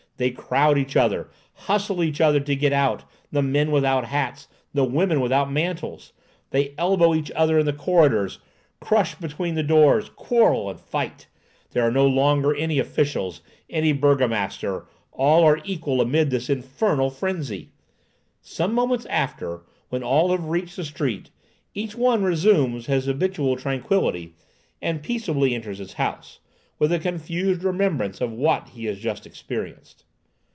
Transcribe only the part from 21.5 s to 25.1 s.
each one resumes his habitual tranquillity, and